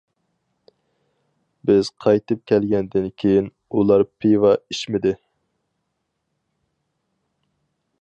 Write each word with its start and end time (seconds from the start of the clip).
بىز 1.69 1.91
قايتىپ 2.05 2.41
كەلگەندىن 2.53 3.05
كېيىن، 3.23 3.51
ئۇلار 3.77 4.07
پىۋا 4.25 4.57
ئىچمىدى. 4.77 5.15